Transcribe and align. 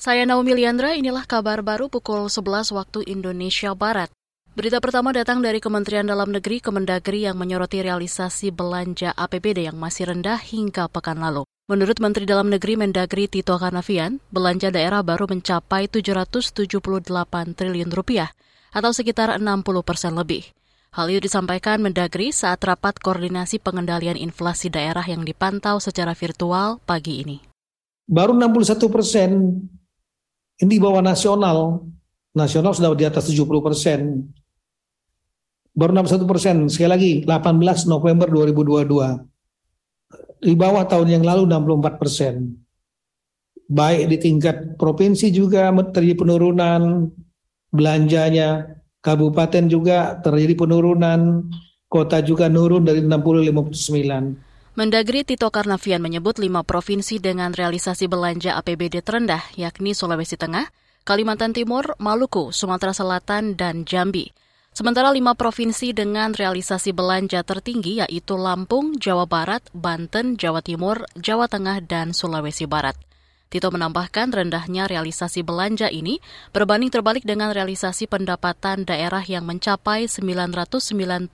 Saya 0.00 0.24
Naomi 0.24 0.56
Liandra, 0.56 0.96
inilah 0.96 1.28
kabar 1.28 1.60
baru 1.60 1.92
pukul 1.92 2.32
11 2.32 2.72
waktu 2.72 3.04
Indonesia 3.04 3.76
Barat. 3.76 4.08
Berita 4.56 4.80
pertama 4.80 5.12
datang 5.12 5.44
dari 5.44 5.60
Kementerian 5.60 6.08
Dalam 6.08 6.32
Negeri 6.32 6.64
Kemendagri 6.64 7.28
yang 7.28 7.36
menyoroti 7.36 7.84
realisasi 7.84 8.48
belanja 8.48 9.12
APBD 9.12 9.68
yang 9.68 9.76
masih 9.76 10.08
rendah 10.08 10.40
hingga 10.40 10.88
pekan 10.88 11.20
lalu. 11.20 11.44
Menurut 11.68 12.00
Menteri 12.00 12.24
Dalam 12.24 12.48
Negeri 12.48 12.80
Mendagri 12.80 13.28
Tito 13.28 13.52
Karnavian, 13.60 14.24
belanja 14.32 14.72
daerah 14.72 15.04
baru 15.04 15.28
mencapai 15.28 15.84
778 15.92 16.72
triliun 17.52 17.92
rupiah 17.92 18.32
atau 18.72 18.96
sekitar 18.96 19.36
60 19.36 19.44
persen 19.84 20.16
lebih. 20.16 20.48
Hal 20.96 21.12
itu 21.12 21.28
disampaikan 21.28 21.76
Mendagri 21.84 22.32
saat 22.32 22.64
rapat 22.64 22.96
koordinasi 23.04 23.60
pengendalian 23.60 24.16
inflasi 24.16 24.72
daerah 24.72 25.04
yang 25.04 25.28
dipantau 25.28 25.76
secara 25.76 26.16
virtual 26.16 26.80
pagi 26.88 27.20
ini. 27.20 27.44
Baru 28.08 28.32
61 28.32 28.88
persen 28.88 29.30
ini 30.60 30.76
di 30.76 30.80
bawah 30.80 31.00
nasional. 31.00 31.80
Nasional 32.36 32.76
sudah 32.76 32.94
di 32.94 33.08
atas 33.08 33.26
70 33.26 33.64
persen. 33.64 34.28
Baru 35.72 35.96
61 35.96 36.28
persen. 36.28 36.56
Sekali 36.68 36.90
lagi, 36.90 37.12
18 37.24 37.88
November 37.88 38.28
2022. 38.28 40.44
Di 40.44 40.54
bawah 40.56 40.84
tahun 40.84 41.08
yang 41.20 41.24
lalu 41.24 41.48
64 41.48 42.00
persen. 42.00 42.34
Baik 43.70 44.10
di 44.10 44.16
tingkat 44.18 44.76
provinsi 44.76 45.30
juga 45.32 45.72
terjadi 45.72 46.26
penurunan 46.26 47.08
belanjanya. 47.72 48.76
Kabupaten 49.00 49.64
juga 49.70 50.20
terjadi 50.20 50.54
penurunan. 50.58 51.48
Kota 51.90 52.22
juga 52.22 52.46
nurun 52.46 52.86
dari 52.86 53.02
60 53.02 53.50
59. 53.50 54.49
Mendagri 54.78 55.26
Tito 55.26 55.50
Karnavian 55.50 55.98
menyebut 55.98 56.38
lima 56.38 56.62
provinsi 56.62 57.18
dengan 57.18 57.50
realisasi 57.50 58.06
belanja 58.06 58.54
APBD 58.54 59.02
terendah, 59.02 59.42
yakni 59.58 59.98
Sulawesi 59.98 60.38
Tengah, 60.38 60.70
Kalimantan 61.02 61.50
Timur, 61.50 61.98
Maluku, 61.98 62.54
Sumatera 62.54 62.94
Selatan, 62.94 63.58
dan 63.58 63.82
Jambi. 63.82 64.30
Sementara 64.70 65.10
lima 65.10 65.34
provinsi 65.34 65.90
dengan 65.90 66.30
realisasi 66.30 66.94
belanja 66.94 67.42
tertinggi 67.42 67.98
yaitu 67.98 68.38
Lampung, 68.38 68.94
Jawa 68.94 69.26
Barat, 69.26 69.66
Banten, 69.74 70.38
Jawa 70.38 70.62
Timur, 70.62 71.02
Jawa 71.18 71.50
Tengah, 71.50 71.82
dan 71.82 72.14
Sulawesi 72.14 72.70
Barat. 72.70 72.94
Tito 73.50 73.66
menambahkan 73.66 74.30
rendahnya 74.30 74.86
realisasi 74.86 75.42
belanja 75.42 75.90
ini 75.90 76.22
berbanding 76.54 76.86
terbalik 76.86 77.26
dengan 77.26 77.50
realisasi 77.50 78.06
pendapatan 78.06 78.86
daerah 78.86 79.26
yang 79.26 79.42
mencapai 79.42 80.06
909 80.06 80.70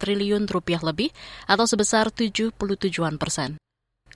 triliun 0.01 0.49
rupiah 0.49 0.81
lebih 0.81 1.13
atau 1.45 1.69
sebesar 1.69 2.09
77-an 2.09 3.21
persen. 3.21 3.61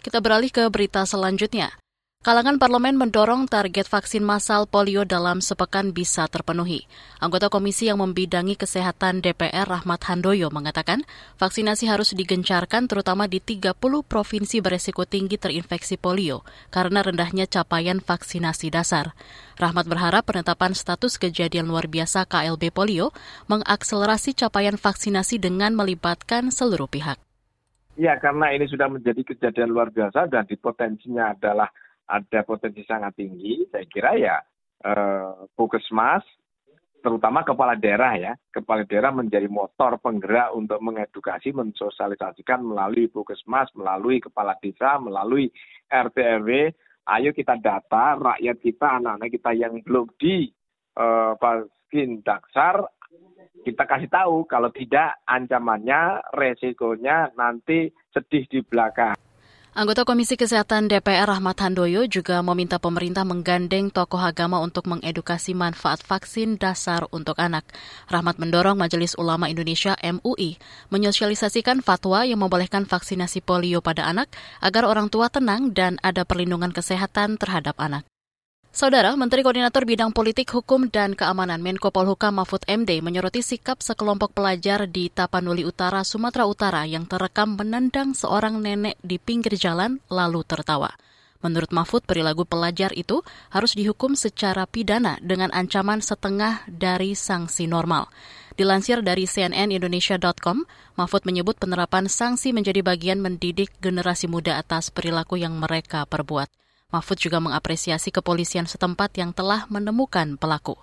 Kita 0.01 0.25
beralih 0.25 0.49
ke 0.49 0.65
berita 0.73 1.05
selanjutnya. 1.05 1.77
Kalangan 2.21 2.61
parlemen 2.61 3.01
mendorong 3.01 3.49
target 3.49 3.89
vaksin 3.89 4.21
massal 4.21 4.69
polio 4.69 5.09
dalam 5.09 5.41
sepekan 5.41 5.97
bisa 5.97 6.29
terpenuhi. 6.29 6.85
Anggota 7.17 7.49
komisi 7.49 7.89
yang 7.89 7.97
membidangi 8.05 8.61
kesehatan 8.61 9.25
DPR 9.25 9.65
Rahmat 9.65 10.05
Handoyo 10.05 10.53
mengatakan 10.53 11.09
vaksinasi 11.41 11.89
harus 11.89 12.13
digencarkan 12.13 12.93
terutama 12.93 13.25
di 13.25 13.41
30 13.41 13.73
provinsi 14.05 14.61
beresiko 14.61 15.09
tinggi 15.09 15.41
terinfeksi 15.41 15.97
polio 15.97 16.45
karena 16.69 17.01
rendahnya 17.01 17.49
capaian 17.49 18.05
vaksinasi 18.05 18.69
dasar. 18.69 19.17
Rahmat 19.57 19.89
berharap 19.89 20.29
penetapan 20.29 20.77
status 20.77 21.17
kejadian 21.17 21.73
luar 21.73 21.89
biasa 21.89 22.29
KLB 22.29 22.69
polio 22.69 23.17
mengakselerasi 23.49 24.37
capaian 24.37 24.77
vaksinasi 24.77 25.41
dengan 25.41 25.73
melibatkan 25.73 26.53
seluruh 26.53 26.85
pihak. 26.85 27.17
Ya, 27.97 28.21
karena 28.21 28.53
ini 28.53 28.69
sudah 28.69 28.93
menjadi 28.93 29.25
kejadian 29.25 29.73
luar 29.73 29.89
biasa 29.89 30.29
dan 30.29 30.45
di 30.45 30.61
potensinya 30.61 31.33
adalah 31.33 31.73
ada 32.11 32.43
potensi 32.43 32.83
sangat 32.83 33.15
tinggi, 33.15 33.63
saya 33.71 33.87
kira 33.87 34.19
ya 34.19 34.37
eh, 34.83 35.47
puskesmas, 35.55 36.27
terutama 37.01 37.47
kepala 37.47 37.79
daerah 37.79 38.13
ya, 38.19 38.33
kepala 38.51 38.83
daerah 38.83 39.15
menjadi 39.15 39.47
motor 39.47 40.03
penggerak 40.03 40.51
untuk 40.53 40.83
mengedukasi, 40.83 41.55
mensosialisasikan 41.55 42.61
melalui 42.61 43.07
puskesmas, 43.07 43.71
melalui 43.79 44.19
kepala 44.19 44.59
desa, 44.59 44.99
melalui 44.99 45.49
RT 45.87 46.17
RW. 46.43 46.51
Ayo 47.11 47.35
kita 47.35 47.59
data 47.59 48.15
rakyat 48.15 48.57
kita, 48.61 49.01
anak-anak 49.01 49.31
kita 49.33 49.51
yang 49.57 49.75
belum 49.87 50.07
di 50.19 50.51
eh, 50.99 51.33
vaksin 51.39 52.27
dasar, 52.27 52.85
kita 53.61 53.85
kasih 53.85 54.09
tahu 54.09 54.49
kalau 54.49 54.73
tidak 54.73 55.21
ancamannya, 55.29 56.25
resikonya 56.33 57.29
nanti 57.37 57.93
sedih 58.09 58.49
di 58.49 58.65
belakang. 58.65 59.20
Anggota 59.71 60.03
Komisi 60.03 60.35
Kesehatan 60.35 60.91
DPR 60.91 61.31
Rahmat 61.31 61.63
Handoyo 61.63 62.03
juga 62.11 62.43
meminta 62.43 62.83
pemerintah 62.83 63.23
menggandeng 63.23 63.95
tokoh 63.95 64.19
agama 64.19 64.59
untuk 64.59 64.91
mengedukasi 64.91 65.55
manfaat 65.55 66.03
vaksin 66.03 66.59
dasar 66.59 67.07
untuk 67.15 67.39
anak. 67.39 67.63
Rahmat 68.11 68.43
mendorong 68.43 68.75
Majelis 68.75 69.15
Ulama 69.15 69.47
Indonesia 69.47 69.95
MUI 70.03 70.59
menyosialisasikan 70.91 71.87
fatwa 71.87 72.27
yang 72.27 72.43
membolehkan 72.43 72.83
vaksinasi 72.83 73.47
polio 73.47 73.79
pada 73.79 74.11
anak 74.11 74.35
agar 74.59 74.91
orang 74.91 75.07
tua 75.07 75.31
tenang 75.31 75.71
dan 75.71 76.03
ada 76.03 76.27
perlindungan 76.27 76.75
kesehatan 76.75 77.39
terhadap 77.39 77.79
anak. 77.79 78.03
Saudara, 78.71 79.19
Menteri 79.19 79.43
Koordinator 79.43 79.83
Bidang 79.83 80.15
Politik, 80.15 80.55
Hukum, 80.55 80.95
dan 80.95 81.19
Keamanan 81.19 81.59
Menko 81.59 81.91
Polhukam 81.91 82.39
Mahfud 82.39 82.63
MD 82.71 83.03
menyoroti 83.03 83.43
sikap 83.43 83.83
sekelompok 83.83 84.31
pelajar 84.31 84.87
di 84.87 85.11
Tapanuli 85.11 85.67
Utara, 85.67 86.07
Sumatera 86.07 86.47
Utara 86.47 86.87
yang 86.87 87.03
terekam 87.03 87.59
menendang 87.59 88.15
seorang 88.15 88.63
nenek 88.63 88.95
di 89.03 89.19
pinggir 89.19 89.59
jalan 89.59 89.99
lalu 90.07 90.47
tertawa. 90.47 90.95
Menurut 91.43 91.75
Mahfud, 91.75 92.07
perilaku 92.07 92.47
pelajar 92.47 92.95
itu 92.95 93.27
harus 93.51 93.75
dihukum 93.75 94.15
secara 94.15 94.71
pidana 94.71 95.19
dengan 95.19 95.51
ancaman 95.51 95.99
setengah 95.99 96.63
dari 96.71 97.19
sanksi 97.19 97.67
normal. 97.67 98.07
Dilansir 98.55 99.03
dari 99.03 99.27
cnnindonesia.com, 99.27 100.63
Mahfud 100.95 101.27
menyebut 101.27 101.59
penerapan 101.59 102.07
sanksi 102.07 102.55
menjadi 102.55 102.87
bagian 102.87 103.19
mendidik 103.19 103.75
generasi 103.83 104.31
muda 104.31 104.63
atas 104.63 104.95
perilaku 104.95 105.43
yang 105.43 105.59
mereka 105.59 106.07
perbuat. 106.07 106.61
Mahfud 106.91 107.17
juga 107.23 107.39
mengapresiasi 107.39 108.11
kepolisian 108.11 108.67
setempat 108.67 109.15
yang 109.17 109.31
telah 109.31 109.71
menemukan 109.71 110.35
pelaku. 110.35 110.79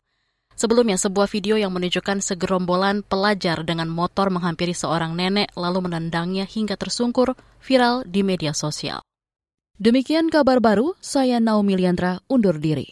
Sebelumnya, 0.58 0.98
sebuah 0.98 1.30
video 1.30 1.54
yang 1.54 1.70
menunjukkan 1.70 2.24
segerombolan 2.24 3.06
pelajar 3.06 3.62
dengan 3.68 3.92
motor 3.92 4.32
menghampiri 4.34 4.74
seorang 4.74 5.14
nenek 5.14 5.54
lalu 5.54 5.86
menendangnya 5.86 6.48
hingga 6.50 6.74
tersungkur 6.80 7.38
viral 7.62 8.08
di 8.08 8.24
media 8.26 8.56
sosial. 8.56 9.04
Demikian 9.78 10.32
kabar 10.34 10.58
baru, 10.58 10.98
saya 10.98 11.38
Naomi 11.38 11.78
Liandra 11.78 12.24
undur 12.32 12.58
diri. 12.58 12.90